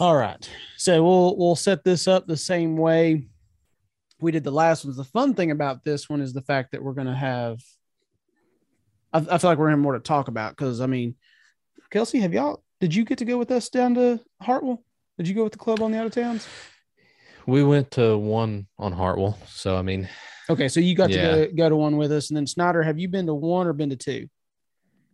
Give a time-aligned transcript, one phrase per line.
[0.00, 0.48] All right.
[0.76, 3.28] So we'll we'll set this up the same way
[4.20, 4.96] we did the last ones.
[4.96, 7.60] The fun thing about this one is the fact that we're going to have.
[9.12, 11.14] I, I feel like we're going to have more to talk about because I mean,
[11.90, 12.62] Kelsey, have y'all?
[12.80, 14.82] Did you get to go with us down to Hartwell?
[15.16, 16.46] Did you go with the club on the out of towns?
[17.46, 19.38] We went to one on Hartwell.
[19.46, 20.08] So I mean,
[20.50, 21.36] Okay, so you got Yeah.
[21.36, 23.66] to go, go to one with us, and then Snyder, have you been to one
[23.66, 24.28] or been to two?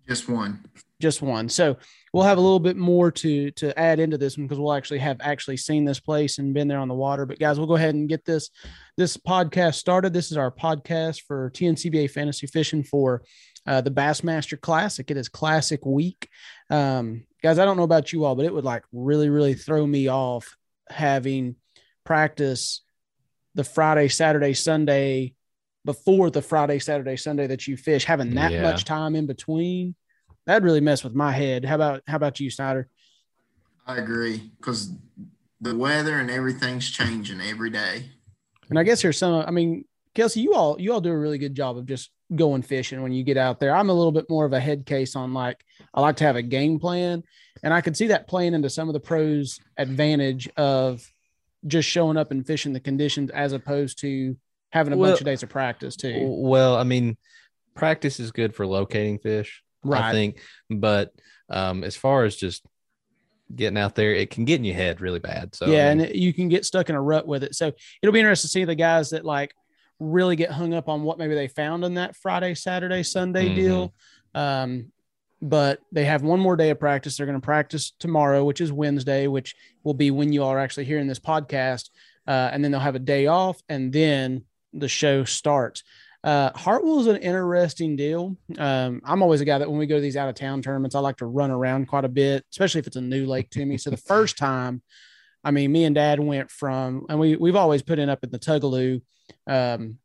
[0.08, 0.64] Just one.
[1.00, 1.48] Just one.
[1.48, 1.76] So
[2.12, 4.98] we'll have a little bit more to to add into this one because we'll actually
[4.98, 7.26] have actually seen this place and been there on the water.
[7.26, 8.50] But guys, we'll go ahead and get this
[8.96, 10.12] this podcast started.
[10.12, 13.22] This is our podcast for TNCBA fantasy fishing for
[13.66, 15.10] uh, the Bassmaster Classic.
[15.10, 16.28] It is Classic Week,
[16.70, 17.58] um, guys.
[17.58, 20.56] I don't know about you all, but it would like really really throw me off
[20.88, 21.56] having
[22.04, 22.82] practice
[23.54, 25.34] the Friday, Saturday, Sunday
[25.84, 28.62] before the Friday, Saturday, Sunday that you fish, having that Yeah.
[28.62, 29.94] much time in between,
[30.50, 31.64] that'd really mess with my head.
[31.64, 32.88] How about how about you, Snyder?
[33.86, 34.92] I agree because
[35.60, 38.06] the weather and everything's changing every day.
[38.68, 39.44] And I guess here's some.
[39.46, 39.84] I mean,
[40.14, 43.12] Kelsey, you all you all do a really good job of just going fishing when
[43.12, 43.74] you get out there.
[43.74, 45.62] I'm a little bit more of a head case on like
[45.94, 47.22] I like to have a game plan,
[47.62, 51.04] and I could see that playing into some of the pros' advantage of
[51.66, 54.36] just showing up and fishing the conditions as opposed to
[54.72, 56.26] having a Well- bunch of days of practice too.
[56.26, 57.16] well, I mean,
[57.74, 59.62] practice is good for locating fish.
[59.84, 60.12] I Right.
[60.12, 61.12] think, but
[61.48, 62.64] um, as far as just
[63.54, 65.54] getting out there, it can get in your head really bad.
[65.54, 67.54] So yeah, I mean, and you can get stuck in a rut with it.
[67.54, 69.54] So it'll be interesting to see the guys that like
[69.98, 73.54] really get hung up on what maybe they found in that Friday, Saturday, Sunday Mhm.
[73.54, 73.94] deal.
[74.34, 74.92] Um,
[75.42, 77.16] but they have one more day of practice.
[77.16, 80.58] They're going to practice tomorrow, which is Wednesday, which will be when you all are
[80.58, 81.88] actually hearing this podcast.
[82.26, 85.82] Uh, and then they'll have a day off, and then the show starts.
[86.22, 88.36] Uh, Hartwell is an interesting deal.
[88.58, 90.94] Um, I'm always a guy that when we go to these out of town tournaments,
[90.94, 93.64] I like to run around quite a bit, especially if it's a new lake to
[93.64, 93.78] me.
[93.78, 94.82] So the first time,
[95.42, 98.30] I mean, me and Dad went from, and we we've always put in up in
[98.30, 99.00] the Tugaloo.
[99.46, 99.96] Um,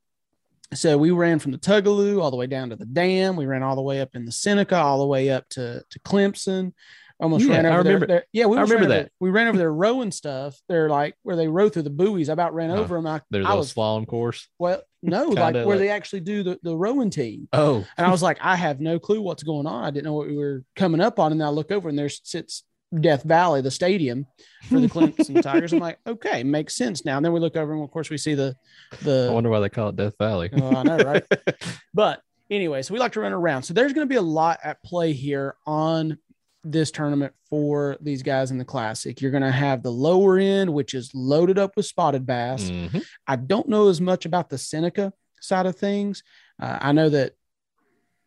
[0.74, 3.36] so we ran from the Tugaloo all the way down to the dam.
[3.36, 6.00] We ran all the way up in the Seneca, all the way up to to
[6.00, 6.72] Clemson.
[7.20, 8.24] Almost Yeah, ran over there- remember-.
[8.34, 9.10] Yeah, we I remember that.
[9.22, 10.60] We ran over there rowing stuff.
[10.68, 12.28] They're like where they row through the buoys.
[12.30, 13.08] I about ran Oh, over them.
[13.08, 14.48] I, there's I a was slalom course.
[14.60, 17.48] well, no, Kinda like where like- they actually do the, the rowing team.
[17.54, 19.84] Oh, And I was like, I have no clue what's going on.
[19.84, 21.32] I didn't know what we were coming up on.
[21.32, 22.64] And then I look over and there sits
[23.02, 24.26] Death Valley, the stadium
[24.70, 25.74] for the Clemson Tigers.
[25.74, 27.18] I'm like, okay, makes sense now.
[27.18, 28.56] And then we look over and of course we see the
[29.02, 30.50] the I wonder why they call it Death Valley.
[30.54, 31.24] Oh, I know, right?
[31.94, 33.64] but anyway, so we like to run around.
[33.64, 36.18] So there's going to be a lot at play here on
[36.66, 39.22] this tournament for these guys in the classic.
[39.22, 42.70] You're going to have the lower end, which is loaded up with spotted bass.
[42.70, 43.06] Mhm.
[43.28, 46.24] I don't know as much about the Seneca side of things.
[46.60, 47.34] Uh, I know that.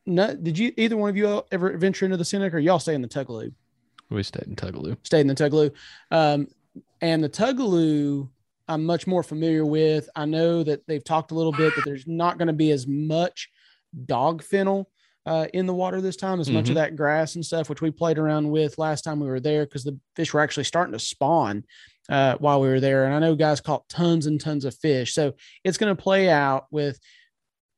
[0.07, 2.95] No, did you either one of you ever venture into the Seneca or y'all stay
[2.95, 3.53] in the Tugaloo?
[4.09, 4.97] We stayed in Tugaloo.
[5.03, 5.71] Stayed in the Tugaloo.
[6.11, 6.49] Um,
[7.03, 8.31] and the Tugaloo,
[8.69, 10.09] I'm much more familiar with.
[10.17, 12.87] I know that they've talked a little bit that there's not going to be as
[12.87, 13.51] much
[14.07, 14.89] dog fennel
[15.29, 16.71] uh, in the water this time, as much Mhm.
[16.71, 19.65] of that grass and stuff, which we played around with last time we were there
[19.67, 21.65] because the fish were actually starting to spawn
[22.09, 23.05] uh, while we were there.
[23.05, 25.13] And I know guys caught tons and tons of fish.
[25.13, 25.35] So
[25.65, 26.99] it's going to play out with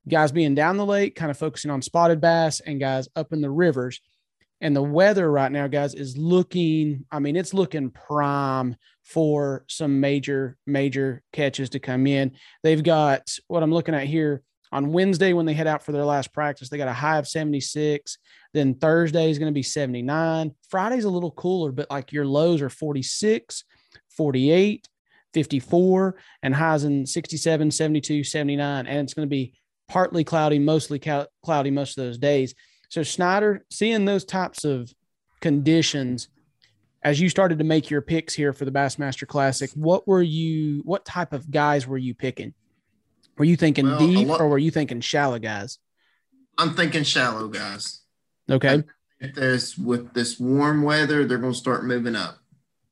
[0.08, 3.40] guys being down the lake, kind of focusing on spotted bass, and guys up in
[3.40, 4.00] the rivers.
[4.60, 9.98] And the weather right now, guys, is looking, I mean, it's looking prime for some
[10.00, 12.32] major, major catches to come in.
[12.62, 16.04] They've got what I'm looking at here on Wednesday when they head out for their
[16.04, 18.18] last practice, they got a high of 76.
[18.52, 20.54] Then Thursday is going to be 79.
[20.68, 23.64] Friday's a little cooler, but like your lows are 46,
[24.16, 24.88] 48,
[25.34, 28.86] 54, and highs in 67, 72, 79.
[28.86, 29.54] And it's going to be
[29.88, 31.00] partly cloudy, mostly
[31.42, 32.54] cloudy most of those days.
[32.88, 34.92] So, Snyder, seeing those types of
[35.40, 36.28] conditions
[37.02, 40.82] as you started to make your picks here for the Bassmaster Classic, what were you,
[40.84, 42.52] what type of guys were you picking?
[43.38, 45.78] Were you thinking Well, deep lot- or were you thinking shallow guys?
[46.58, 48.00] I'm thinking shallow guys.
[48.50, 48.84] Okay.
[49.18, 52.38] If there's with this warm weather, they're going to start moving up.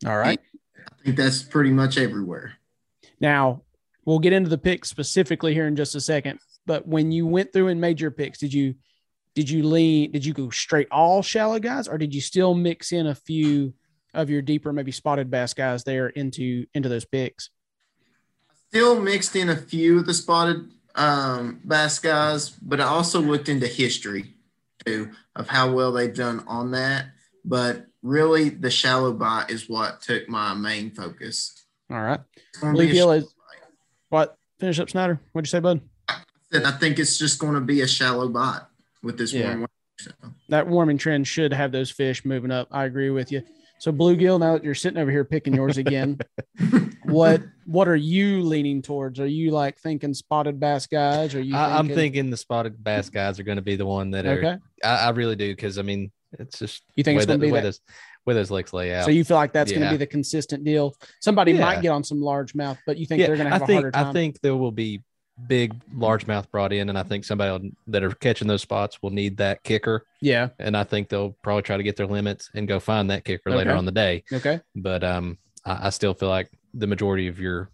[0.07, 0.41] All right.
[0.77, 2.55] I think that's pretty much everywhere.
[3.21, 3.63] Now,
[4.05, 6.39] we'll get into the picks specifically here in just a second.
[6.67, 8.75] But when you went through and made your picks, did you
[9.35, 12.93] did you lean did you go straight all shallow guys or did you still mix
[12.93, 13.73] in a few
[14.15, 17.51] of your deeper maybe spotted bass guys there into into those picks?
[18.71, 23.49] Still mixed in a few of the spotted um, bass guys, but I also looked
[23.49, 24.35] into history
[24.85, 27.07] too of how well they've done on that.
[27.45, 31.65] But really, the shallow bite is what took my main focus.
[31.91, 32.21] All right.
[32.37, 33.33] It's Lee Gill is
[34.11, 35.19] what finish up Snyder.
[35.33, 35.81] What'd you say, bud?
[36.07, 36.65] bite.
[36.67, 38.63] I think it's just going to be a shallow bite
[39.03, 39.49] with this Yeah.
[39.49, 39.73] warm weather.
[40.01, 40.11] So.
[40.51, 42.69] That warming trend should have those fish moving up.
[42.71, 43.43] I agree with you.
[43.81, 46.19] So bluegill, now that you're sitting over here picking yours again,
[47.09, 49.21] what what are you leaning towards?
[49.21, 51.35] Are you like thinking spotted bass guys?
[51.35, 51.55] Are you?
[51.55, 54.39] I, I'm thinking the spotted bass guys are going to be the one that are.
[54.39, 54.57] Okay.
[54.85, 57.53] I, I really do because I mean it's just You think it's going to be
[57.53, 57.65] way that?
[57.65, 57.81] those
[58.27, 59.05] way those lakes lay out.
[59.05, 60.95] So you feel like that's going to be the consistent deal?
[61.21, 61.61] Somebody Yeah.
[61.61, 63.77] might get on some largemouth, but you think they're going to have I a think
[63.77, 64.07] harder time?
[64.07, 65.03] I think there will be
[65.47, 69.11] big largemouth brought in, and I think somebody will- that are catching those spots will
[69.11, 70.49] need that kicker, yeah.
[70.59, 73.51] and I think they'll probably try to get their limits and go find that kicker
[73.51, 74.25] later on the day.
[74.33, 74.61] Okay.
[74.75, 77.71] But um, I, I still feel like the majority of your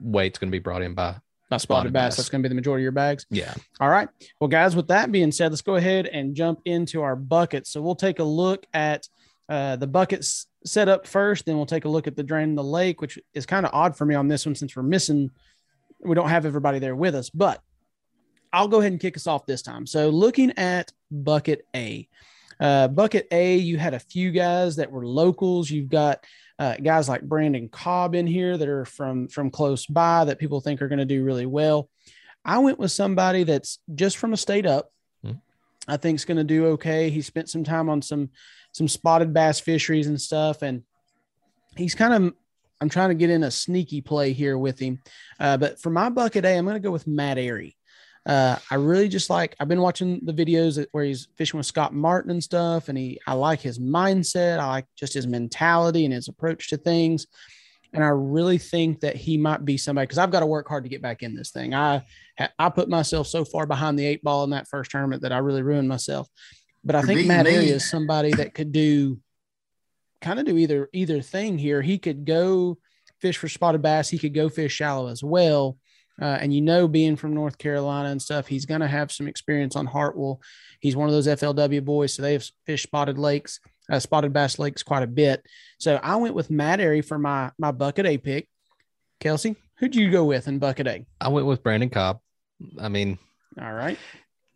[0.00, 1.16] weight's going to be brought in by
[1.50, 2.02] Not spotted, Spotted bass.
[2.10, 2.16] bass.
[2.16, 3.26] That's going to be the majority of your bags.
[3.30, 3.54] yeah.
[3.80, 4.08] All right.
[4.40, 7.70] Well, guys, with that being said, let's go ahead and jump into our buckets.
[7.70, 9.08] So we'll take a look at
[9.48, 12.54] uh, the buckets set up first, then we'll take a look at the drain in
[12.54, 15.30] the lake, which is kind of odd for me on this one since we're missing,
[16.00, 17.60] we don't have everybody there with us, but
[18.54, 19.86] I'll go ahead and kick us off this time.
[19.86, 22.08] So looking at bucket A,
[22.60, 25.70] uh, bucket A, you had a few guys that were locals.
[25.70, 26.24] You've got
[26.58, 30.60] uh, guys like Brandon Cobb in here that are from from close by that people
[30.60, 31.88] think are going to do really well.
[32.44, 34.90] I went with somebody that's just from a state up.
[35.22, 35.32] Hmm.
[35.88, 37.10] I think is going to do okay.
[37.10, 38.30] He spent some time on some
[38.72, 40.82] some spotted bass fisheries and stuff, and
[41.76, 42.34] he's kind of.
[42.80, 45.00] I'm trying to get in a sneaky play here with him,
[45.40, 47.76] uh, but for my bucket A, I'm going to go with Matt Arey.
[48.26, 49.54] Uh, I really just like.
[49.60, 53.20] I've been watching the videos where he's fishing with Scott Martin and stuff, and he.
[53.26, 54.58] I like his mindset.
[54.58, 57.26] I like just his mentality and his approach to things,
[57.92, 60.84] and I really think that he might be somebody because I've got to work hard
[60.84, 61.74] to get back in this thing.
[61.74, 62.02] I
[62.58, 65.38] I put myself so far behind the eight ball in that first tournament that I
[65.38, 66.28] really ruined myself.
[66.82, 67.46] But I You're think Matt.
[67.46, 69.20] Is somebody that could do
[70.20, 71.82] kind of do either either thing here.
[71.82, 72.78] He could go
[73.20, 74.08] fish for spotted bass.
[74.08, 75.78] He could go fish shallow as well.
[76.20, 79.26] Uh, and you know, being from North Carolina and stuff, he's going to have some
[79.26, 80.40] experience on Hartwell.
[80.80, 83.58] He's one of those FLW boys, so they have fish spotted lakes,
[83.90, 85.44] uh, spotted bass lakes quite a bit.
[85.78, 88.48] So I went with Matt Arey for my my bucket A pick.
[89.20, 91.04] Kelsey, who'd you go with in bucket A?
[91.20, 92.20] I went with Brandon Cobb.
[92.80, 93.18] I mean,
[93.60, 93.98] All right,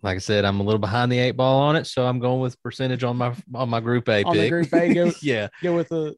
[0.02, 2.40] like I said, I'm a little behind the eight ball on it, so I'm going
[2.40, 4.50] with percentage on my on my group A On the pick.
[4.50, 6.14] group A, go- yeah, go with the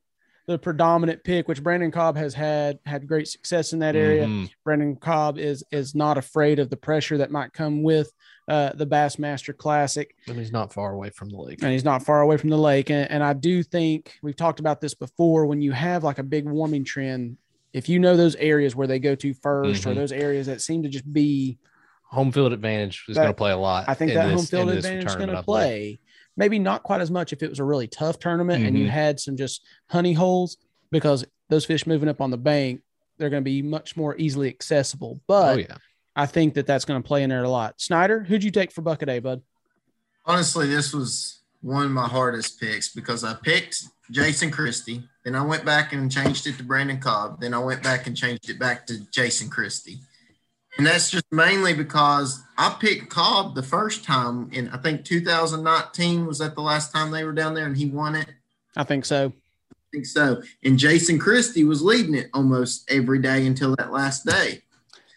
[0.50, 4.26] the predominant pick, which Brandon Cobb has had had great success in that area.
[4.26, 4.50] Mhm.
[4.64, 8.12] Brandon Cobb is is not afraid of the pressure that might come with
[8.48, 10.12] uh, the Bassmaster Classic.
[10.26, 11.62] And he's not far away from the lake.
[11.62, 12.90] and he's not far away from the lake.
[12.90, 15.46] And, and I do think we've talked about this before.
[15.46, 17.36] When you have like a big warming trend,
[17.72, 19.94] if you know those areas where they go to 1st or Mhm.
[19.94, 21.58] those areas that seem to just be,
[22.06, 23.84] Home field advantage is going to play a lot.
[23.86, 26.00] I think that this- home field advantage is going to play.
[26.40, 28.90] Maybe not quite as much if it was a really tough tournament and you Mhm.
[28.90, 30.56] had some just honey holes
[30.90, 32.80] because those fish moving up on the bank,
[33.18, 35.20] they're going to be much more easily accessible.
[35.26, 35.76] But Oh yeah,
[36.16, 37.78] I think that that's going to play in there a lot.
[37.78, 39.42] Snyder, who'd you take for bucket A, bud?
[40.24, 45.42] Honestly, this was one of my hardest picks because I picked Jason Christie, then I
[45.42, 48.58] went back and changed it to Brandon Cobb, then I went back and changed it
[48.58, 49.98] back to Jason Christie.
[50.78, 56.26] And that's just mainly because I picked Cobb the first time in I think 2019
[56.26, 58.28] was that the last time they were down there and he won it.
[58.76, 59.32] I think so.
[59.72, 60.42] I think so.
[60.62, 64.62] And Jason Christie was leading it almost every day until that last day.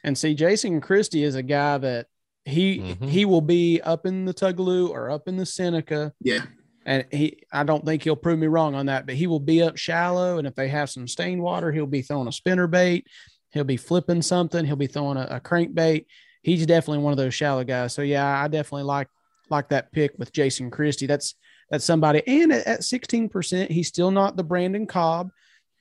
[0.03, 2.07] And see, Jason Christie is a guy that
[2.45, 3.07] he Mhm.
[3.07, 6.45] he will be up in the Tugaloo or up in the Seneca, Yeah.
[6.85, 9.61] and he I don't think he'll prove me wrong on that, but he will be
[9.61, 13.07] up shallow, and if they have some stained water, he'll be throwing a spinner bait,
[13.53, 16.05] he'll be flipping something, he'll be throwing a, a crankbait.
[16.41, 17.93] He's definitely one of those shallow guys.
[17.93, 19.07] So yeah, I definitely like
[19.49, 21.07] like that pick with Jason Christie.
[21.07, 21.35] That's
[21.69, 25.31] that's somebody, and at- sixteen percent, he's still not the Brandon Cobb.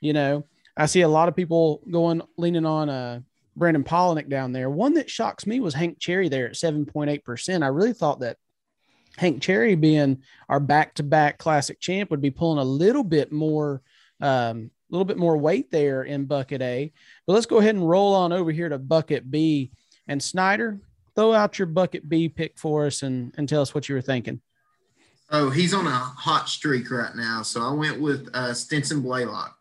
[0.01, 3.21] You know, I see a lot of people going leaning on uh
[3.57, 4.71] Brandon Palaniuk down there.
[4.71, 7.63] One that shocks me was Hank Cherry there at 7.8%.
[7.63, 8.39] I really thought that
[9.19, 13.83] Hank Cherry being our back-to-back classic champ would be pulling a little bit more
[14.21, 16.93] um little bit more weight there in bucket A.
[17.27, 19.73] But let's go ahead and roll on over here to bucket B.
[20.07, 20.81] And Snyder,
[21.15, 24.03] throw out your bucket B pick for us and, and tell us what you were
[24.03, 24.41] thinking.
[25.31, 27.43] Oh, he's on a hot streak right now.
[27.43, 29.57] So I went with uh, Stetson Blaylock.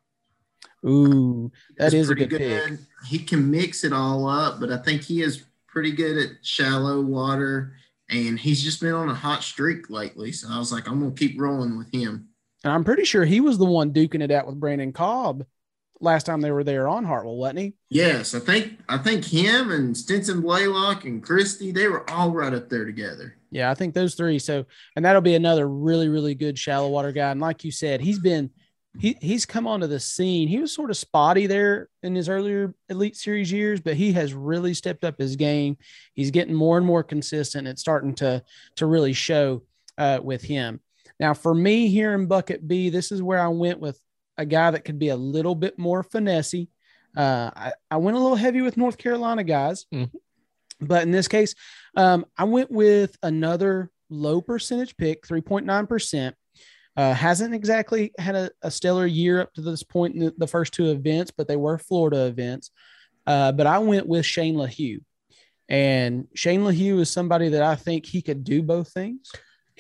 [0.86, 2.80] Ooh, that is a pretty good pick.
[3.08, 7.02] He can mix it all up, but I think he is pretty good at shallow
[7.02, 7.74] water,
[8.10, 10.32] and he's just been on a hot streak lately.
[10.32, 12.30] So I was like, I'm gonna keep rolling with him.
[12.64, 15.46] And I'm pretty sure he was the one duking it out with Brandon Cobb
[16.02, 17.74] last time they were there on Hartwell, wasn't he?
[17.90, 22.54] Yes, I think I think him and Stetson Blaylock and Christie, they were all right
[22.54, 23.38] up there together.
[23.52, 24.40] Yeah, I think those three.
[24.40, 24.66] So,
[24.96, 27.32] and that'll be another really, really good shallow water guy.
[27.32, 28.50] And like you said, he's been
[29.00, 30.48] he he's come onto the scene.
[30.48, 34.34] He was sort of spotty there in his earlier Elite Series years, but he has
[34.34, 35.78] really stepped up his game.
[36.14, 37.68] He's getting more and more consistent.
[37.68, 38.44] It's starting to
[38.78, 39.64] to really show
[39.98, 40.82] uh, with him.
[41.22, 44.00] Now, for me here in bucket B, this is where I went with
[44.40, 46.70] a guy that could be a little bit more finessey.
[47.16, 50.10] Uh, I, I went a little heavy with North Carolina guys, Mhm.
[50.80, 51.54] but in this case,
[51.96, 56.34] um, I went with another low percentage pick, 3.9%.
[56.98, 60.48] Uh, hasn't exactly had a, a stellar year up to this point in the, the
[60.48, 62.72] first two events, but they were Florida events.
[63.28, 65.02] Uh, but I went with Shane LeHew.
[65.70, 69.32] And Shane LeHew is somebody that I think he could do both things.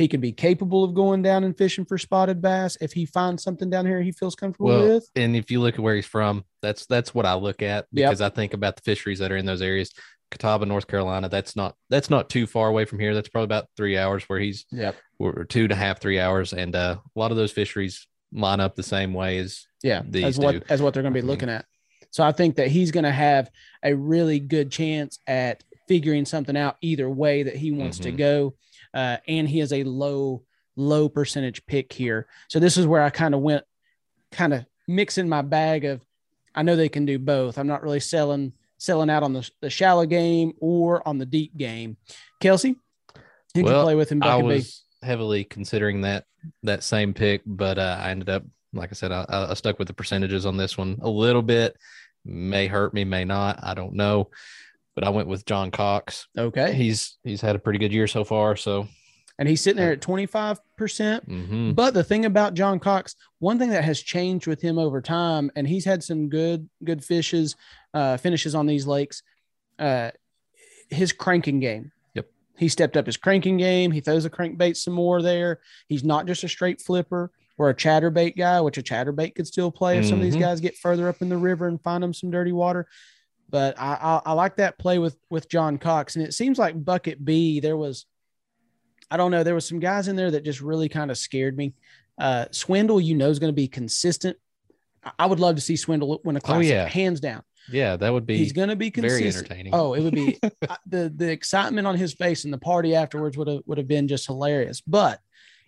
[0.01, 3.43] He could be capable of going down and fishing for spotted bass if he finds
[3.43, 5.07] something down here he feels comfortable Well, with.
[5.15, 8.09] and if you look at where he's from, that's that's what I look at Yep.
[8.09, 9.91] because I think about the fisheries that are in those areas.
[10.31, 13.13] Catawba, North Carolina, that's not that's not too far away from here.
[13.13, 14.95] That's probably about three hours where he's Yep.
[15.19, 18.59] or two and a half, three hours, and uh, a lot of those fisheries line
[18.59, 20.61] up the same way as Yeah, These as what do.
[20.67, 21.29] as what they're going to be Mhm.
[21.29, 21.65] looking at.
[22.09, 23.51] So I think that he's going to have
[23.83, 28.17] a really good chance at figuring something out either way that he wants to Mhm.
[28.17, 28.53] go,
[28.93, 30.43] uh, and he has a low
[30.75, 32.27] low percentage pick here.
[32.49, 33.63] So this is where I kind of went,
[34.31, 36.01] kind of mixing my bag of.
[36.53, 37.57] I know they can do both.
[37.57, 41.55] I'm not really selling selling out on the, the shallow game or on the deep
[41.55, 41.97] game.
[42.39, 42.75] Kelsey,
[43.53, 44.23] can Well, play with him?
[44.23, 44.47] I B?
[44.47, 46.25] was heavily considering that
[46.63, 48.43] that same pick, but uh, I ended up,
[48.73, 51.77] like I said, I, I stuck with the percentages on this one a little bit.
[52.25, 53.59] May hurt me, may not.
[53.63, 54.29] I don't know,
[54.95, 56.27] but I went with John Cox.
[56.37, 58.55] Okay, He's he's had a pretty good year so far.
[58.55, 58.87] So
[59.39, 61.27] and he's sitting there at 25 percent.
[61.27, 61.73] mhm.
[61.75, 65.49] But the thing about John Cox, one thing that has changed with him over time,
[65.55, 67.55] and he's had some good good fishes,
[67.93, 69.23] uh, finishes on these lakes.
[69.79, 70.11] Uh,
[70.89, 71.91] his cranking game.
[72.15, 72.27] Yep.
[72.57, 73.91] He stepped up his cranking game.
[73.91, 75.59] He throws the crankbait some more there.
[75.87, 79.71] He's not just a straight flipper or a chatterbait guy, which a chatterbait could still
[79.71, 80.39] play if some of these Mhm.
[80.41, 82.87] guys get further up in the river and find them some dirty water.
[83.51, 86.83] But I, I, I like that play with with John Cox, and it seems like
[86.83, 88.05] bucket B there was,
[89.11, 91.55] I don't know, there was some guys in there that just really kind of scared
[91.57, 91.73] me.
[92.17, 94.37] Uh, Swindle, you know, is going to be consistent.
[95.03, 96.87] I- I would love to see Swindle win a classic, yeah.
[96.87, 97.43] hands down.
[97.71, 99.73] yeah, that would be He's going to be very entertaining.
[99.75, 100.39] Oh, it would be
[100.87, 104.07] the the excitement on his face and the party afterwards would have would have been
[104.07, 104.81] just hilarious.
[104.81, 105.19] But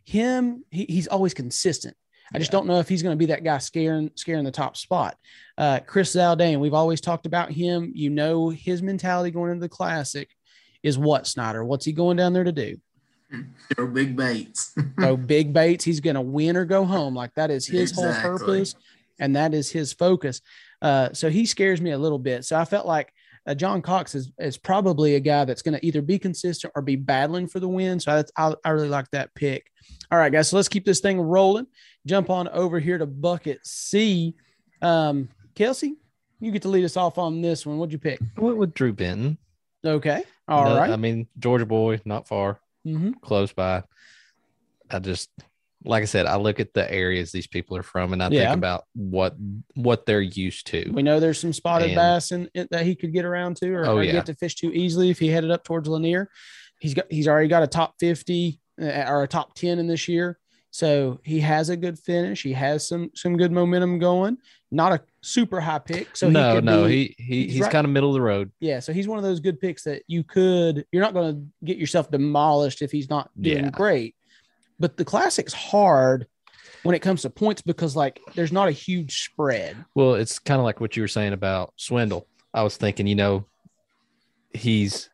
[0.06, 1.96] him, he, he's always consistent.
[2.34, 2.60] I just Yeah.
[2.60, 5.18] don't know if he's going to be that guy scaring scaring the top spot.
[5.58, 7.92] Uh, Chris Zaldain, we've always talked about him.
[7.94, 10.30] You know his mentality going into the classic
[10.82, 11.63] is what Snyder.
[11.63, 12.78] What's he going down there to do?
[13.75, 14.75] Throw big baits.
[15.00, 15.84] Throw big baits.
[15.84, 17.16] He's going to win or go home.
[17.16, 18.75] Like that is his whole purpose,
[19.20, 20.42] and that is his focus.
[20.82, 22.46] Uh, so he scares me a little bit.
[22.46, 23.12] So I felt like
[23.48, 26.82] uh, John Cox is is probably a guy that's going to either be consistent or
[26.82, 28.00] be battling for the win.
[28.00, 29.68] So that's, I, I really like that pick.
[30.12, 30.50] All right, guys.
[30.50, 31.66] So let's keep this thing rolling.
[32.05, 34.36] Jump on over here to bucket C.
[34.81, 35.95] Um, Kelsey,
[36.39, 37.77] you get to lead us off on this one.
[37.77, 38.19] What'd you pick?
[38.38, 39.38] I went with Drew Benton.
[39.86, 40.24] Okay.
[40.48, 40.89] All No, right.
[40.91, 43.19] I mean, Georgia boy, not far, Mhm.
[43.22, 43.83] close by.
[44.89, 45.29] I just,
[45.86, 48.50] like I said, I look at the areas these people are from, and I Yeah.
[48.50, 49.36] think about what
[49.75, 50.89] what they're used to.
[50.91, 53.74] We know there's some spotted And- bass in, in- that he could get around to
[53.74, 54.12] or, Oh, or yeah.
[54.13, 56.29] get to fish too easily if he headed up towards Lanier.
[56.79, 60.07] He's got he's already got a top 50 uh, or a top 10 in this
[60.10, 60.38] year.
[60.75, 62.42] So he has a good finish.
[62.42, 64.39] He has some some good momentum going.
[64.72, 66.15] Not a super high pick.
[66.18, 68.22] So no, could no, be- he he he's he's, right- kind of middle of the
[68.22, 68.51] road.
[68.60, 68.80] yeah.
[68.80, 70.84] So he's one of those good picks that you could.
[70.92, 73.70] You're not going to get yourself demolished if he's not doing Yeah.
[73.70, 74.15] great.
[74.80, 76.25] But the classic's hard
[76.82, 79.77] when it comes to points because like there's not a huge spread.
[79.94, 82.27] Well, it's kind of like what you were saying about Swindle.
[82.51, 83.46] I was thinking, you know,
[84.56, 85.10] he's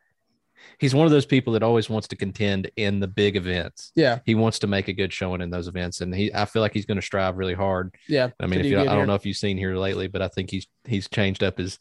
[0.80, 3.92] he's one of those people that always wants to contend in the big events.
[3.94, 4.20] Yeah.
[4.24, 6.72] He wants to make a good showing in those events, and he I feel like
[6.72, 7.94] he's going to strive really hard.
[8.08, 8.30] Yeah.
[8.40, 8.90] I mean, if you, I here.
[8.90, 11.78] don't know if you've seen here lately, but I think he's he's changed up his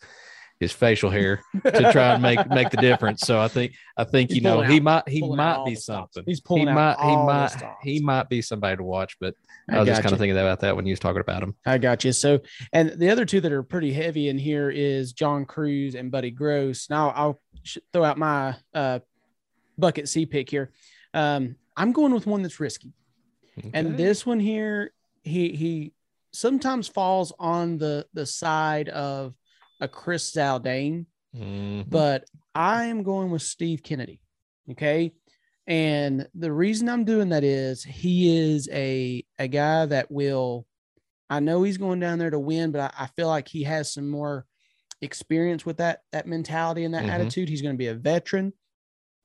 [0.59, 3.21] his facial hair to try and make make the difference.
[3.21, 5.75] So I think I think He's you know pulling he might he out might be
[5.75, 6.23] something.
[6.25, 9.17] He's pulling he out might he might he might be somebody to watch.
[9.19, 9.35] But
[9.69, 11.55] I, I was just kind of thinking about that when you was talking about him.
[11.65, 12.11] I got you.
[12.11, 12.41] So,
[12.73, 16.31] and the other two that are pretty heavy in here is John Crews and Buddy
[16.31, 16.89] Gross.
[16.89, 17.39] Now I'll
[17.93, 18.99] throw out my uh,
[19.77, 20.71] bucket C pick here.
[21.13, 22.93] Um, I'm going with one that's risky,
[23.73, 24.91] and this one here,
[25.23, 25.93] he he
[26.31, 29.33] sometimes falls on the the side of
[29.81, 31.89] a Chris Zaldain, Mhm.
[31.89, 34.19] but I am going with Steve Kennedy.
[34.71, 35.13] Okay.
[35.67, 40.65] And the reason I'm doing that is he is a, a guy that will,
[41.29, 43.93] I know he's going down there to win, but I, I feel like he has
[43.93, 44.45] some more
[45.01, 47.09] experience with that, that mentality and that Mhm.
[47.09, 47.49] attitude.
[47.49, 48.53] He's going to be a veteran.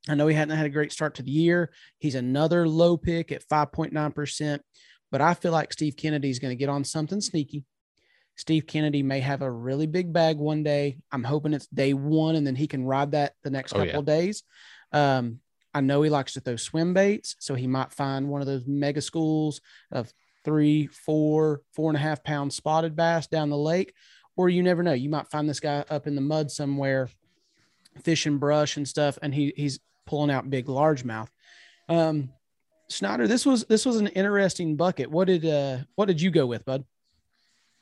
[0.08, 1.72] I know he hadn't had a great start to the year.
[1.98, 4.62] He's another low pick at 5.9%,
[5.10, 7.64] but I feel like Steve Kennedy is going to get on something sneaky.
[8.36, 10.98] Steve Kennedy may have a really big bag one day.
[11.12, 13.86] I'm hoping it's day one and then he can ride that the next Oh, couple
[13.92, 13.98] yeah.
[13.98, 14.42] of days.
[14.92, 15.40] Um,
[15.72, 18.66] I know he likes to throw swim baits, so he might find one of those
[18.66, 20.12] mega schools of
[20.44, 23.94] three, four, four and a half pound spotted bass down the lake,
[24.36, 24.92] or you never know.
[24.92, 27.08] You might find this guy up in the mud somewhere,
[28.02, 31.28] fishing brush and stuff, and he he's pulling out big largemouth.
[31.88, 32.30] Um,
[32.88, 35.10] Snyder, this was this was an interesting bucket.
[35.10, 36.84] What did uh what did you go with, bud?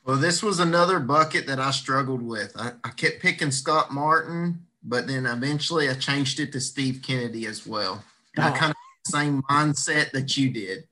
[0.05, 2.53] Well, this was another bucket that I struggled with.
[2.59, 7.45] I, I kept picking Scott Martin, but then eventually I changed it to Steve Kennedy
[7.45, 8.03] as well.
[8.35, 8.49] And Oh.
[8.49, 10.87] I kind of same mindset that you did.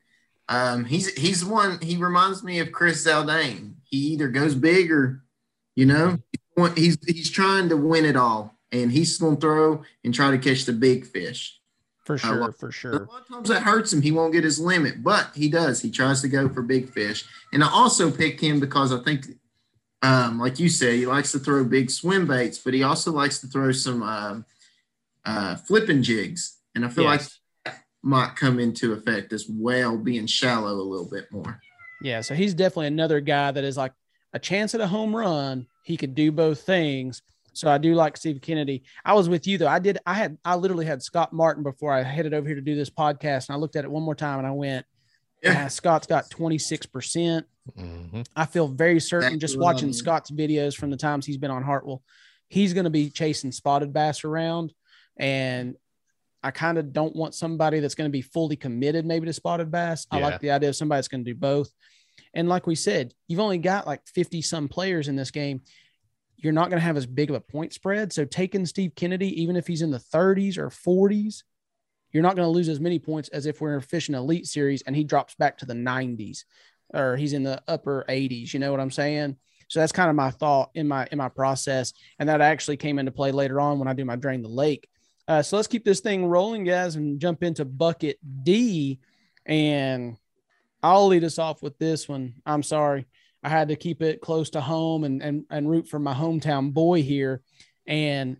[0.49, 1.79] Um, he's he's one.
[1.81, 3.75] He reminds me of Chris Zaldain.
[3.83, 5.23] He either goes big or,
[5.81, 6.19] you know,
[6.75, 10.37] he's he's trying to win it all, and he's going to throw and try to
[10.37, 11.59] catch the big fish.
[12.05, 12.91] For sure, well, for sure.
[12.91, 14.03] A lot of times that hurts him.
[14.03, 15.81] He won't get his limit, but he does.
[15.81, 17.25] He tries to go for big fish.
[17.51, 19.25] And I also pick him because I think,
[20.03, 23.39] um, like you said, he likes to throw big swim baits, but he also likes
[23.39, 24.39] to throw some uh,
[25.25, 26.57] uh, flipping jigs.
[26.75, 27.39] And I feel like Yes.
[27.65, 31.59] that might come into effect as well, being shallow a little bit more.
[32.03, 33.93] Yeah, so he's definitely another guy that is like
[34.33, 35.67] a chance at a home run.
[35.83, 37.21] He could do both things.
[37.53, 38.83] So I do like Steve Kennedy.
[39.03, 39.67] I was with you though.
[39.67, 39.97] I did.
[40.05, 40.37] I had.
[40.45, 43.55] I literally had Scott Martin before I headed over here to do this podcast, and
[43.55, 44.85] I looked at it one more time, and I went,
[45.43, 45.63] Yeah.
[45.65, 47.45] "Ah, Scott's got twenty six percent."
[47.77, 48.25] Mhm.
[48.35, 49.93] I feel very certain That's just what watching mean.
[49.93, 52.01] Scott's videos from the times he's been on Hartwell,
[52.47, 54.73] he's going to be chasing spotted bass around.
[55.17, 55.75] And
[56.41, 59.69] I kind of don't want somebody that's going to be fully committed maybe to spotted
[59.69, 60.07] bass.
[60.09, 61.71] I like the idea of somebody that's going to do both.
[62.33, 65.61] And like we said, you've only got like 50 some players in this game.
[66.37, 68.13] You're not going to have as big of a point spread.
[68.13, 71.43] So taking Steve Kennedy, even if he's in the 30s or 40s,
[72.11, 74.95] you're not going to lose as many points as if we're fishing elite series and
[74.95, 76.43] he drops back to the 90s
[76.93, 78.53] or he's in the upper 80s.
[78.53, 79.37] You know what I'm saying?
[79.71, 82.99] So that's kind of my thought in my in my process, and that actually came
[82.99, 84.89] into play later on when I do my drain the lake.
[85.29, 88.99] Uh, so let's keep this thing rolling, guys, and jump into bucket D.
[89.45, 90.17] And
[90.83, 92.33] I'll lead us off with this one.
[92.45, 93.05] I'm sorry,
[93.43, 96.73] I had to keep it close to home and and and root for my hometown
[96.73, 97.41] boy here.
[97.87, 98.37] And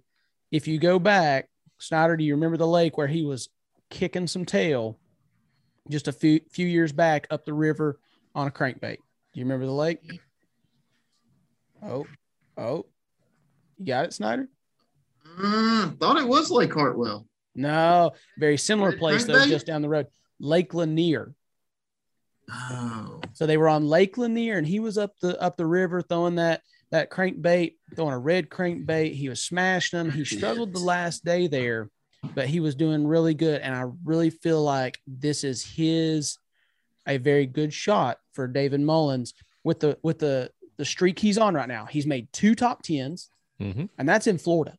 [0.52, 3.50] if you go back, Snyder, do you remember the lake where he was
[3.90, 5.00] kicking some tail
[5.90, 8.00] just a few few years back up the river
[8.36, 8.98] on a crankbait?
[8.98, 10.00] Do you remember the lake?
[11.84, 12.06] Oh,
[12.58, 12.86] oh,
[13.80, 14.48] you got it, Snyder?
[15.40, 17.26] Mm, thought it was Lake Hartwell.
[17.56, 20.08] No, very similar place though, just down the road,
[20.40, 21.34] Lake Lanier.
[22.52, 26.02] Oh, So they were on Lake Lanier, and he was up the up the river
[26.02, 26.62] throwing that
[26.92, 29.14] that crankbait, throwing a red crankbait.
[29.14, 30.12] He was smashing them.
[30.12, 31.90] He struggled the last day there,
[32.36, 33.62] but he was doing really good.
[33.62, 36.38] And I really feel like this is his
[37.08, 39.34] a very good shot for David Mullins
[39.64, 41.86] with the with the the streak he's on right now.
[41.86, 43.30] He's made two top tens,
[43.62, 43.90] Mhm.
[43.98, 44.78] and that's in Florida.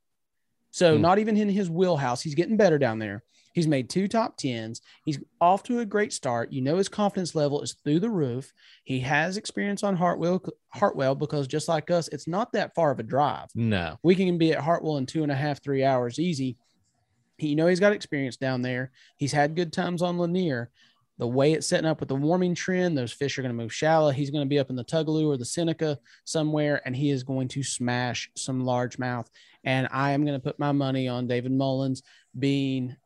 [0.71, 1.03] So Hmm.
[1.03, 2.23] not even in his wheelhouse.
[2.23, 3.23] He's getting better down there.
[3.53, 4.81] He's made two top tens.
[5.05, 6.53] He's off to a great start.
[6.53, 8.53] You know his confidence level is through the roof.
[8.85, 12.99] He has experience on Hartwell, Hartwell because just like us, it's not that far of
[12.99, 13.49] a drive.
[13.55, 13.99] No.
[14.03, 16.57] We can be at Hartwell in two and a half, three hours easy.
[17.39, 18.91] He, you know he's got experience down there.
[19.17, 20.71] He's had good times on Lanier.
[21.19, 23.73] The way it's setting up with the warming trend, those fish are going to move
[23.73, 24.11] shallow.
[24.11, 27.23] He's going to be up in the Tugaloo or the Seneca somewhere, and he is
[27.23, 29.27] going to smash some largemouth.
[29.63, 32.03] And I am going to put my money on David Mullins
[32.37, 32.97] being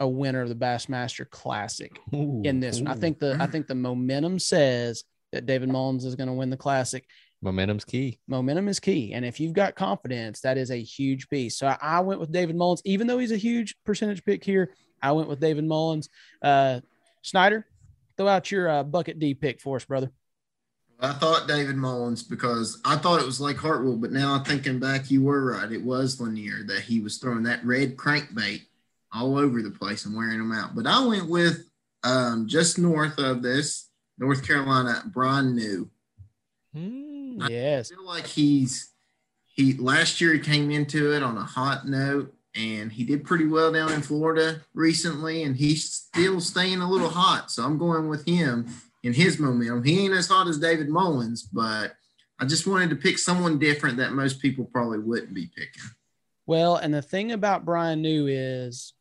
[0.00, 2.88] a winner of the Bassmaster Classic in this one.
[2.88, 6.50] I think the I think the momentum says that David Mullins is going to win
[6.50, 7.04] the Classic
[7.42, 8.18] momentum's key.
[8.26, 9.12] momentum is key.
[9.12, 11.58] And if you've got confidence, that is a huge piece.
[11.58, 14.72] So I, I went with David Mullins, even though he's a huge percentage pick here.
[15.02, 16.08] I went with David Mullins.
[16.40, 16.80] Uh,
[17.22, 17.66] Snyder,
[18.16, 20.10] throw out your uh, bucket D pick for us, brother.
[21.00, 24.78] I thought David Mullins because I thought it was Lake Hartwell, but now I'm thinking
[24.78, 25.70] back, you were right.
[25.70, 28.62] It was Lanier that he was throwing that red crankbait
[29.14, 30.74] all over the place and wearing them out.
[30.74, 31.68] But I went with
[32.02, 35.90] um, just north of this, North Carolina, Bryan New.
[36.76, 37.48] Mm.
[37.48, 37.90] Yes.
[37.90, 38.90] I feel like he's
[39.44, 43.46] he last year he came into it on a hot note and he did pretty
[43.46, 47.50] well down in Florida recently and he's still staying a little hot.
[47.50, 48.66] So I'm going with him
[49.04, 49.84] in his momentum.
[49.84, 51.94] He ain't as hot as David Mullins, but
[52.40, 55.82] I just wanted to pick someone different that most people probably wouldn't be picking.
[56.46, 58.92] Well, and the thing about Bryan New is,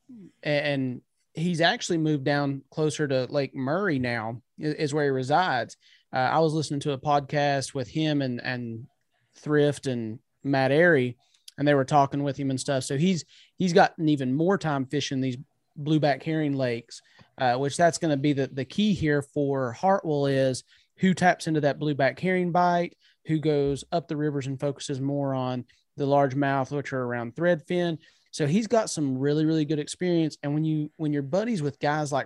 [0.41, 1.01] and
[1.33, 5.77] he's actually moved down closer to Lake Murray now, is where he resides.
[6.13, 8.87] Uh, I was listening to a podcast with him and and
[9.35, 11.15] Thrift and Matt Arey,
[11.57, 12.83] and they were talking with him and stuff.
[12.83, 13.25] So he's
[13.57, 15.37] he's gotten even more time fishing these
[15.79, 17.01] blueback herring lakes,
[17.39, 20.63] uh, which that's going to be the the key here for Hartwell is
[20.97, 22.95] who taps into that blueback herring bite,
[23.25, 25.65] who goes up the rivers and focuses more on
[25.97, 27.97] the largemouth, which are around threadfin.
[28.33, 30.39] So he's got some really, really good experience.
[30.41, 32.25] And when you when you're buddies with guys like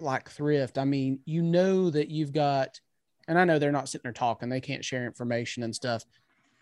[0.00, 2.80] like thrift, I mean, you know that you've got,
[3.28, 6.02] and I know they're not sitting there talking, they can't share information and stuff,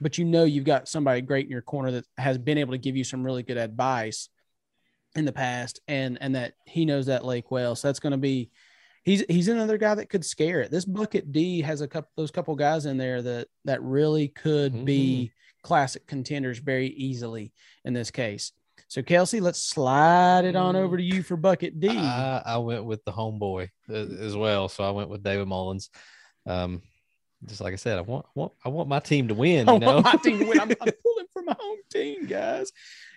[0.02, 2.78] but you know you've got somebody great in your corner that has been able to
[2.78, 4.28] give you some really good advice
[5.16, 7.74] in the past, and and that he knows that lake well.
[7.74, 8.50] So that's going to be.
[9.02, 10.70] He's, he's another guy that could scare it.
[10.70, 14.74] This bucket D has a couple those couple guys in there that that really could
[14.74, 14.84] mm-hmm.
[14.84, 17.50] be classic contenders very easily
[17.86, 18.52] in this case.
[18.94, 21.88] So Kelsey, let's slide it on over to you for bucket D.
[21.88, 25.90] I, I went with the homeboy uh, as well, so I went with David Mullins.
[26.46, 26.80] Um,
[27.44, 29.66] just like I said, I want, want I want my team to win.
[29.66, 30.60] You know, my team to win.
[30.60, 32.70] I'm, I'm, pulling for my home team, guys.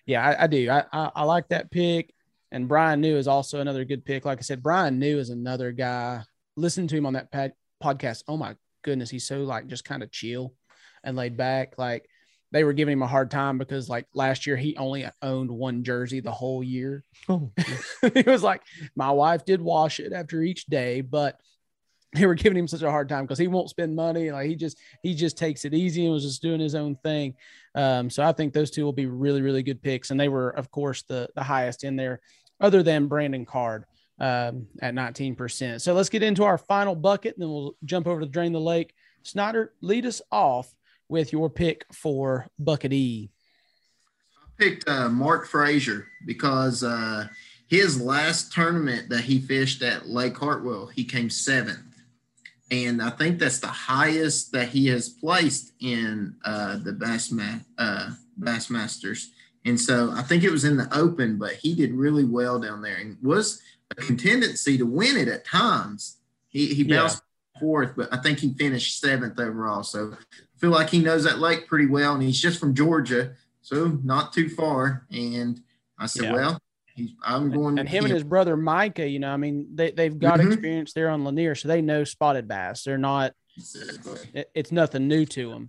[0.07, 0.67] Yeah, I, I do.
[0.67, 2.11] I, I, I like that pick.
[2.51, 4.25] And Bryan New is also another good pick.
[4.25, 6.23] Like I said, Bryan New is another guy.
[6.55, 8.23] Listen to him on that pad, podcast.
[8.27, 10.55] Oh my goodness, he's so like just kind of chill
[11.03, 11.77] and laid back.
[11.77, 12.09] Like
[12.51, 15.83] they were giving him a hard time because like last year he only owned one
[15.83, 17.03] jersey the whole year.
[17.27, 17.51] Oh,
[18.13, 18.61] he was like,
[18.95, 21.39] my wife did wash it after each day, but
[22.13, 24.31] they were giving him such a hard time because he won't spend money.
[24.31, 27.35] Like he just he just takes it easy and was just doing his own thing.
[27.75, 30.49] Um, so I think those two will be really really good picks, and they were
[30.49, 32.21] of course the the highest in there,
[32.61, 33.85] other than Brandon Card
[34.19, 35.81] um, at 19%.
[35.81, 38.59] So let's get into our final bucket, and then we'll jump over to drain the
[38.59, 38.93] lake.
[39.23, 40.73] Snyder, lead us off
[41.09, 43.29] with your pick for Bucket E?
[44.41, 47.27] I picked uh, Mark Frazier because uh,
[47.67, 51.83] his last tournament that he fished at Lake Hartwell, he came seventh.
[52.69, 57.59] And I think that's the highest that he has placed in uh, the Bass, Ma-
[57.77, 59.27] uh, Bassmasters.
[59.65, 62.81] And so I think it was in the open, but he did really well down
[62.81, 66.17] there and was a contingency to win it at times.
[66.49, 67.21] He, he bounced
[67.55, 67.59] yeah.
[67.61, 69.83] fourth, but I think he finished seventh overall.
[69.83, 70.17] So
[70.57, 74.33] feel like he knows that lake pretty well, and he's just from Georgia, so not
[74.33, 75.05] too far.
[75.11, 75.61] And
[75.97, 76.33] I said, yeah.
[76.33, 76.59] well,
[76.95, 77.79] he's, I'm going.
[77.79, 80.51] And him, and his brother Micah, you know, I mean, they they've got mm-hmm.
[80.51, 82.83] experience there on Lanier, so they know spotted bass.
[82.83, 83.33] They're not.
[84.33, 85.67] It, it's nothing new to them.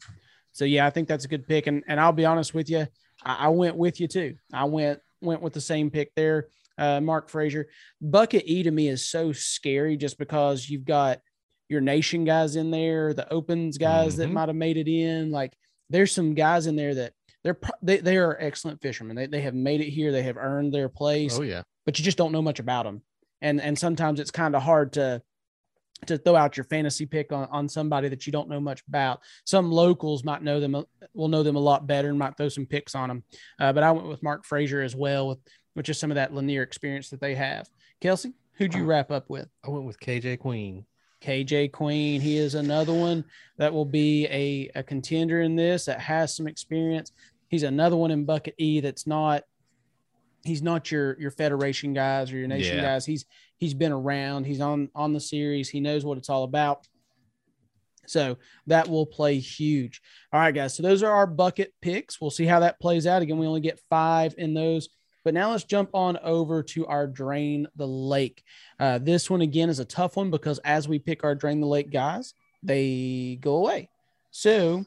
[0.52, 1.66] So yeah, I think that's a good pick.
[1.66, 2.86] And and I'll be honest with you,
[3.24, 4.36] I, I went with you too.
[4.52, 7.68] I went went with the same pick there, uh, Mark Frazier.
[8.00, 11.20] Bucket E to me is so scary just because you've got
[11.68, 14.22] your nation guys in there, the opens guys mm-hmm.
[14.22, 15.30] that might have made it in.
[15.30, 15.56] Like
[15.90, 17.12] there's some guys in there that
[17.44, 19.16] they're they, they are excellent fishermen.
[19.16, 20.12] They, they have made it here.
[20.12, 21.38] They have earned their place.
[21.38, 21.62] Oh yeah.
[21.84, 23.02] But you just don't know much about them.
[23.40, 25.22] And and sometimes it's kind of hard to
[26.06, 29.20] to throw out your fantasy pick on, on somebody that you don't know much about.
[29.44, 32.66] Some locals might know them, will know them a lot better and might throw some
[32.66, 33.24] picks on them.
[33.58, 35.38] Uh, but I went with Mark Frazier as well, with
[35.74, 37.68] which is some of that Lanier experience that they have.
[38.00, 39.48] Kelsey, who'd you wrap up with?
[39.64, 40.86] I went with KJ Queen.
[41.20, 42.20] KJ Queen.
[42.20, 43.24] He is another one
[43.58, 47.12] that will be a, a contender in this that has some experience.
[47.48, 49.42] He's another one in bucket E that's not
[50.44, 52.82] he's not your your federation guys or your nation yeah.
[52.82, 53.06] guys.
[53.06, 53.24] He's
[53.56, 54.44] he's been around.
[54.44, 55.68] He's on on the series.
[55.68, 56.86] He knows what it's all about.
[58.06, 60.00] So that will play huge.
[60.32, 60.74] All right, guys.
[60.74, 62.20] So those are our bucket picks.
[62.20, 63.20] We'll see how that plays out.
[63.20, 64.88] Again, we only get five in those.
[65.28, 68.42] But now let's jump on over to our Drain the Lake.
[68.80, 71.66] Uh, this one, again, is a tough one because as we pick our Drain the
[71.66, 73.90] Lake guys, they go away.
[74.30, 74.86] So,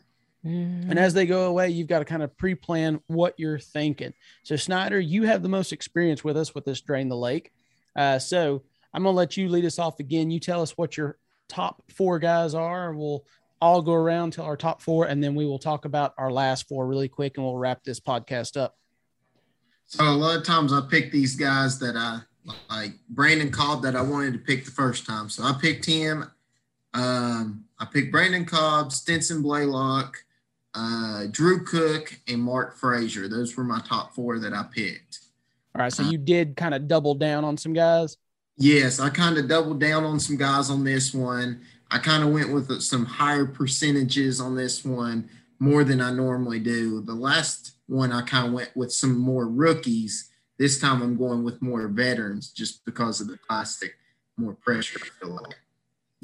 [0.90, 4.16] and as they go away, you've got to kind of pre plan what you're thinking.
[4.42, 7.52] So, Snyder, you have the most experience with us with this Drain the Lake.
[7.96, 8.64] Uh, so,
[8.96, 10.32] I'm going to let you lead us off again.
[10.32, 12.96] You tell us what your top four guys are.
[12.96, 13.26] We'll
[13.62, 16.68] all go around to our top four, and then we will talk about our last
[16.68, 18.76] four really quick, and we'll wrap this podcast up.
[19.92, 22.22] So a lot of times I pick these guys that I
[22.70, 25.28] like Brandon Cobb that I wanted to pick the first time.
[25.28, 26.32] So I picked him.
[26.94, 30.16] Um, I picked Brandon Cobb, Stetson Blaylock,
[30.76, 33.28] uh, Drew Cook, and Mark Frazier.
[33.28, 35.20] Those were my top four that I picked.
[35.76, 35.92] All right.
[35.92, 38.16] So you did kind of double down on some guys?
[38.56, 41.64] Yes, I kind of doubled down on some guys on this one.
[41.92, 45.30] I kind of went with some higher percentages on this one
[45.62, 47.02] more than I normally do.
[47.02, 50.32] The last one, I kind of went with some more rookies.
[50.58, 53.94] This time, I'm going with more veterans just because of the plastic,
[54.38, 55.00] more pressure.
[55.04, 55.56] I feel like.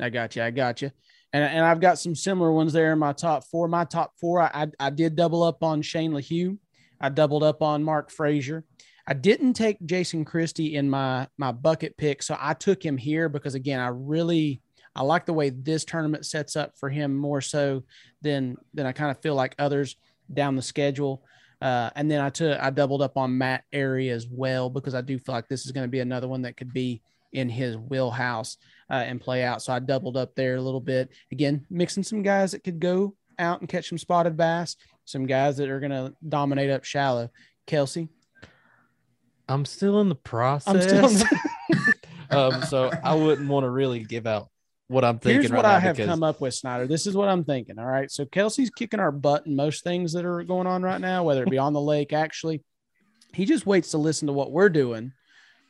[0.02, 0.41] I got you.
[0.41, 0.89] I got you.
[1.34, 3.67] And, and I've got some similar ones there in my top four.
[3.67, 6.58] My top four, I, I did double up on Shane LeHew.
[7.00, 8.65] I doubled up on Mark Frazier.
[9.06, 13.30] I didn't take Jason Christie in my my bucket pick, so I took him here
[13.30, 14.62] because again, I really
[14.98, 17.84] I like the way this tournament sets up for him more so
[18.22, 19.96] than than I kind of feel like others
[20.34, 21.24] down the schedule.
[21.62, 25.02] Uh, and then I took I doubled up on Matt Arey as well because I
[25.02, 27.78] do feel like this is going to be another one that could be in his
[27.78, 28.58] wheelhouse
[28.90, 29.62] uh, and play out.
[29.62, 31.10] So I doubled up there a little bit.
[31.32, 35.58] Again, mixing some guys that could go out and catch some spotted bass, some guys
[35.58, 37.30] that are going to dominate up shallow.
[37.68, 38.10] Kelsey,
[39.48, 40.84] I'm still in the process.
[40.84, 41.94] Still in the-
[42.32, 44.50] um, so I wouldn't want to really give out
[44.88, 45.41] what I'm thinking.
[45.41, 46.88] Here's right what I have because- come up with, Snyder.
[46.88, 47.78] This is what I'm thinking.
[47.80, 48.10] All right.
[48.10, 51.43] So Kelsey's kicking our butt in most things that are going on right now, whether
[51.43, 52.63] it be on the lake, actually.
[53.34, 55.12] He just waits to listen to what we're doing.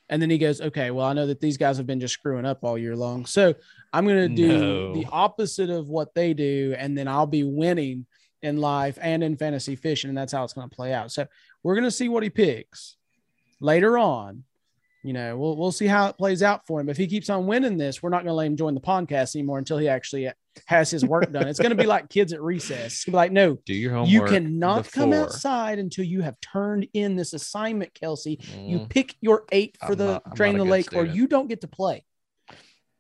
[0.10, 2.46] And then he goes, okay, well, I know that these guys have been just screwing
[2.46, 3.26] up all year long.
[3.26, 3.56] So
[3.92, 4.94] I'm going to do No.
[4.94, 6.76] the opposite of what they do.
[6.78, 8.06] And then I'll be winning
[8.42, 10.10] in life and in fantasy fishing.
[10.10, 11.12] And that's how it's going to play out.
[11.12, 11.26] So
[11.64, 12.96] we're going to see what he picks
[13.60, 14.44] later on.
[15.08, 16.90] You know, we'll, we'll see how it plays out for him.
[16.90, 19.36] If he keeps on winning this, we're not going to let him join the podcast
[19.38, 20.30] anymore until he actually
[20.66, 21.48] has his work done.
[21.48, 22.88] It's going to be like kids at recess.
[22.88, 24.10] It's gonna be like, no, do your homework.
[24.10, 28.38] you cannot come outside until you have turned in this assignment, Kelsey.
[28.58, 28.90] You Mm.
[28.90, 31.62] pick your eight for I'm the not- drain the good lake, or you don't get
[31.62, 32.04] to play.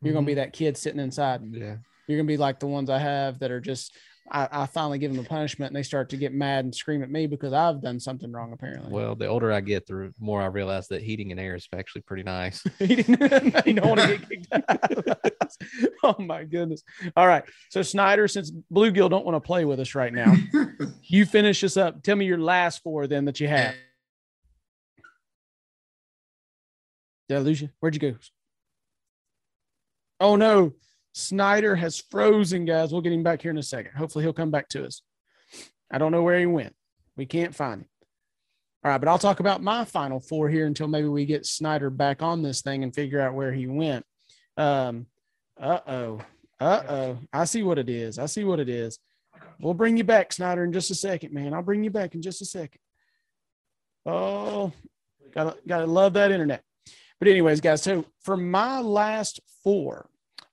[0.02, 0.36] You're gonna be Mhm.
[0.38, 1.41] that kid sitting inside.
[1.52, 1.78] Yeah.
[2.08, 3.93] You're gonna be like the ones I have that are just.
[4.30, 7.02] I, I finally give them a punishment, and they start to get mad and scream
[7.02, 8.52] at me because I've done something wrong.
[8.54, 11.68] Apparently, Well, the older I get, the more I realize that heating and air is
[11.74, 12.63] actually pretty nice.
[12.80, 15.52] you don't want to get kicked out.
[16.04, 16.84] oh my goodness!
[17.16, 20.34] All right, so Snyder, since Bluegill don't want to play with us right now,
[21.04, 22.04] you finish us up.
[22.04, 23.76] Tell me your last four then that you have.
[27.30, 27.70] Did I lose you?
[27.80, 28.16] Where'd you go?
[30.20, 30.74] Oh no,
[31.17, 32.91] Snyder has frozen, guys.
[32.91, 33.93] We'll get him back here in a second.
[33.95, 35.01] Hopefully, he'll come back to us.
[35.89, 36.75] I don't know where he went.
[37.15, 37.88] We can't find him.
[38.84, 41.89] All right, but I'll talk about my final four here until maybe we get Snyder
[41.89, 44.06] back on this thing and figure out where he went.
[44.58, 45.08] Um,
[45.60, 46.21] uh oh,
[46.60, 47.17] uh oh.
[47.34, 48.19] I see what it is.
[48.19, 48.99] I see what it is.
[49.60, 51.53] We'll bring you back, Snyder, in just a second, man.
[51.53, 52.80] I'll bring you back in just a second.
[54.06, 54.71] Oh,
[55.34, 56.62] gotta gotta love that internet.
[57.19, 60.08] But anyways, guys, so for my last four,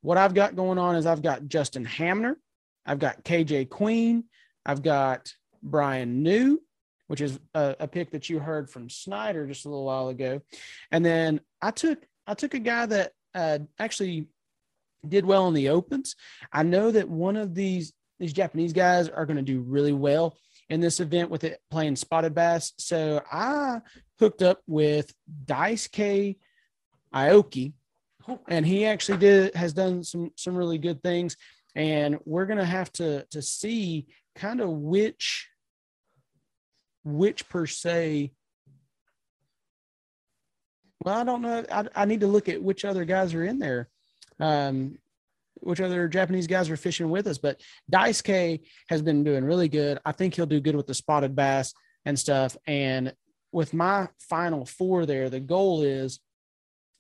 [0.05, 2.37] what I've got going on is I've got Justin Hamner,
[2.85, 4.25] I've got KJ Queen,
[4.67, 6.61] I've got Bryan New,
[7.07, 10.43] which is a, a pick that you heard from Snyder just a little while ago,
[10.90, 14.27] and then I took I took a guy that uh, actually
[15.09, 16.17] did well in the opens.
[16.53, 20.37] I know that one of these these Japanese guys are going to do really well
[20.69, 22.75] in this event with it playing spotted bass.
[22.77, 23.81] So I
[24.19, 25.14] hooked up with
[25.47, 26.37] Daisuke
[27.14, 27.73] Aoki,
[28.49, 31.37] and he actually did has done some some really good things.
[31.77, 35.49] And we're gonna have to to see kind of which
[37.05, 38.33] which per se.
[41.05, 41.65] Well, I don't know.
[41.71, 43.89] I, I need to look at which other guys are in there.
[44.41, 44.99] Um,
[45.61, 47.39] which other Japanese guys are fishing with us.
[47.39, 47.61] But
[47.91, 49.99] Daisuke has been doing really good.
[50.05, 51.73] I think he'll do good with the spotted bass
[52.05, 52.57] and stuff.
[52.67, 53.15] And
[53.53, 56.21] with my final four there, the goal is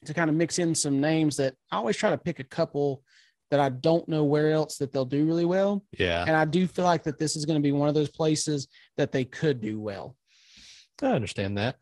[0.06, 3.02] to kind of mix in some names that I always try to pick a couple
[3.50, 5.84] that I don't know where else that they'll do really well.
[5.98, 6.24] Yeah.
[6.26, 8.68] And I do feel like that this is going to be one of those places
[8.96, 10.16] that they could do well.
[11.02, 11.76] I understand that.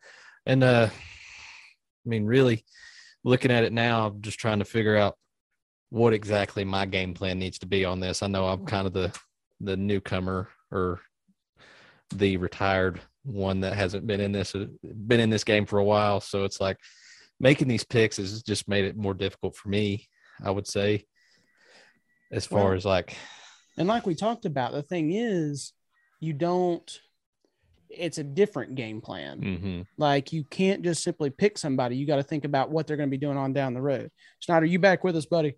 [0.45, 2.65] And uh I mean really
[3.23, 5.15] looking at it now, I'm just trying to figure out
[5.89, 8.23] what exactly my game plan needs to be on this.
[8.23, 9.17] I know I'm kind of the
[9.61, 10.99] the newcomer or
[12.15, 16.19] the retired one that hasn't been in this been in this game for a while,
[16.19, 16.77] so it's like
[17.43, 20.07] making these picks has just made it more difficult for me,
[20.41, 21.05] I would say.
[22.31, 23.15] As far Well, as like
[23.77, 25.73] And like we talked about, the thing is,
[26.21, 26.89] you don't,
[27.89, 29.41] it's a different game plan.
[29.41, 29.85] mhm.
[29.97, 31.97] Like you can't just simply pick somebody.
[31.97, 34.09] You got to think about what they're going to be doing on down the road.
[34.39, 35.55] Snyder, you back with us, buddy?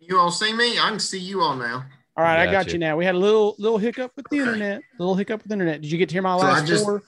[0.00, 0.76] You all see me?
[0.78, 1.84] I can see you all now.
[2.16, 2.72] All right, I got Gotcha.
[2.72, 2.96] you now.
[2.96, 4.50] We had a little little hiccup with the Okay.
[4.50, 4.82] internet.
[4.98, 5.80] Little hiccup with the internet.
[5.80, 7.02] Did you get to hear my So last just- four?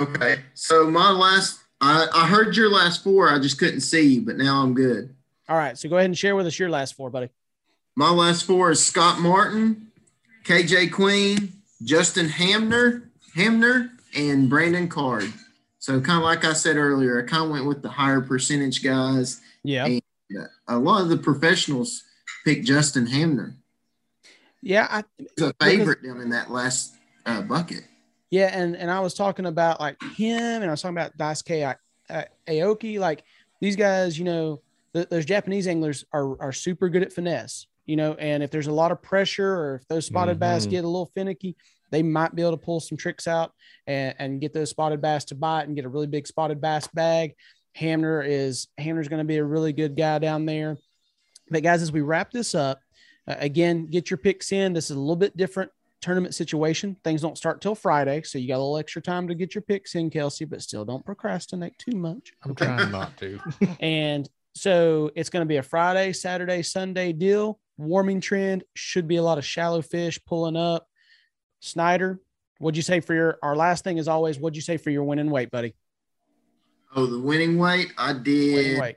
[0.00, 0.40] Okay.
[0.54, 3.28] So my last, I, I heard your last four.
[3.28, 5.14] I just couldn't see you, but now I'm good.
[5.48, 7.28] All right, so go ahead and share with us your last four, buddy.
[7.96, 9.88] My last four is Scott Martin,
[10.44, 15.30] KJ Queen, Justin Hamner, Hamner, and Brandon Card.
[15.80, 18.82] So kind of like I said earlier, I kind of went with the higher percentage
[18.82, 19.40] guys.
[19.64, 20.00] Yeah, Hey.
[20.68, 22.04] A lot of the professionals
[22.44, 23.54] picked Justin Hamner.
[24.62, 26.94] yeah, I He's a favorite down in that last
[27.26, 27.84] uh, bucket.
[28.32, 31.76] Yeah, and and I was talking about like him, and I was talking about Daisuke
[32.08, 32.98] A- Aoki.
[32.98, 33.24] Like
[33.60, 34.62] these guys, you know,
[34.94, 37.66] th- those Japanese anglers are are super good at finesse.
[37.84, 40.70] You know, and if there's a lot of pressure, or if those spotted bass Mhm.
[40.70, 41.56] get a little finicky,
[41.90, 43.52] they might be able to pull some tricks out
[43.86, 46.86] and, and get those spotted bass to bite and get a really big spotted bass
[46.94, 47.34] bag.
[47.74, 50.78] Hamner is Hamner's going to be a really good guy down there.
[51.50, 52.80] But guys, as we wrap this up,
[53.28, 54.72] uh, again, get your picks in.
[54.72, 55.70] This is a little bit different
[56.02, 56.96] tournament situation.
[57.04, 59.62] Things don't start till Friday, so you got a little extra time to get your
[59.62, 62.32] picks in, Kelsey, but still don't procrastinate too much.
[62.44, 63.40] I'm trying not to.
[63.80, 67.58] And so it's going to be a Friday, Saturday, Sunday deal.
[67.78, 70.86] Warming trend should be a lot of shallow fish pulling up.
[71.60, 72.20] Snyder,
[72.58, 75.04] what'd you say for your our last thing is always what'd you say for your
[75.04, 75.74] winning weight, buddy?
[76.94, 78.54] Oh, the winning weight, I did.
[78.54, 78.80] Winning did.
[78.80, 78.96] weight.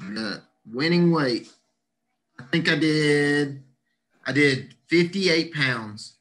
[0.00, 0.36] Uh,
[0.72, 1.52] winning weight.
[2.40, 3.63] I think I did.
[4.26, 6.18] I did 58 pounds.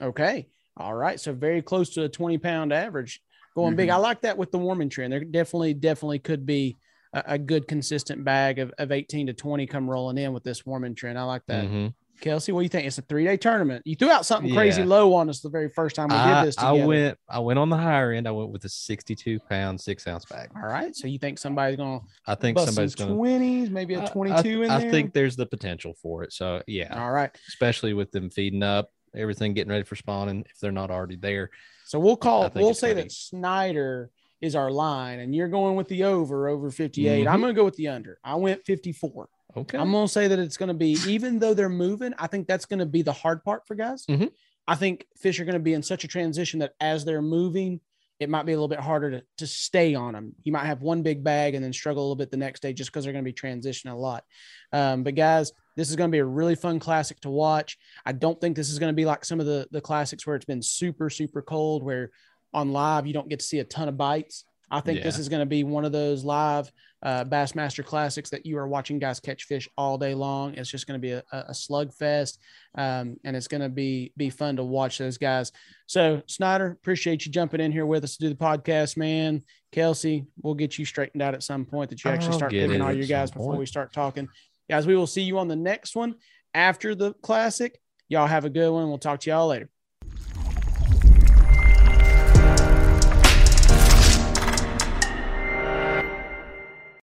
[0.00, 0.48] Okay.
[0.76, 1.18] All right.
[1.18, 3.20] So very close to a 20 pound average.
[3.54, 3.88] Going big.
[3.88, 3.94] Mhm.
[3.94, 5.12] I like that with the warming trend.
[5.12, 6.76] There definitely, definitely could be
[7.12, 10.64] a, a good consistent bag of, of 18 to 20 come rolling in with this
[10.64, 11.18] warming trend.
[11.18, 11.64] I like that.
[11.66, 11.94] Mhm.
[12.20, 12.86] Kelsey, what do you think?
[12.86, 13.82] It's a three day tournament.
[13.86, 16.48] You threw out something crazy low on us the very first time we I, did
[16.48, 18.26] this I went I went on the higher end.
[18.26, 20.50] I went with a 62 pound, six ounce bag.
[20.56, 20.94] All right.
[20.94, 24.62] So you think somebody's going to I think somebody's some going 20s, maybe a 22
[24.62, 24.90] I, in I there?
[24.90, 26.32] think there's the potential for it.
[26.32, 27.30] So yeah, All right.
[27.48, 31.50] especially with them feeding up, everything getting ready for spawning if they're not already there.
[31.84, 35.88] So we'll call, we'll say gonna that Snyder is our line and you're going with
[35.88, 37.24] the over, over 58.
[37.26, 37.30] Mhm.
[37.30, 38.18] I'm going to go with the under.
[38.22, 39.28] I went 54.
[39.56, 39.78] Okay.
[39.78, 42.46] I'm going to say that it's going to be, even though they're moving, I think
[42.46, 44.04] that's going to be the hard part for guys.
[44.06, 44.30] Mhm.
[44.66, 47.80] I think fish are going to be in such a transition that as they're moving,
[48.20, 50.34] it might be a little bit harder to, to stay on them.
[50.42, 52.72] You might have one big bag and then struggle a little bit the next day
[52.72, 54.24] just because they're going to be transitioning a lot.
[54.72, 57.78] Um, but guys, this is going to be a really fun classic to watch.
[58.04, 60.34] I don't think this is going to be like some of the the classics where
[60.36, 62.10] it's been super super cold, where
[62.52, 64.44] on live you don't get to see a ton of bites.
[64.70, 66.70] I think this is going to be one of those live
[67.02, 70.54] uh, Bassmaster classics that you are watching guys catch fish all day long.
[70.54, 72.38] It's just going to be a, a slugfest,
[72.76, 75.52] um, and it's going to be be fun to watch those guys.
[75.86, 79.42] So Snyder, appreciate you jumping in here with us to do the podcast, man.
[79.70, 82.80] Kelsey, we'll get you straightened out at some point that you actually I'll start picking
[82.80, 83.60] all your guys before point.
[83.60, 84.28] we start talking.
[84.68, 86.16] Guys, we will see you on the next one
[86.52, 87.78] after the classic.
[88.08, 88.88] Y'all have a good one.
[88.88, 89.70] We'll talk to y'all later.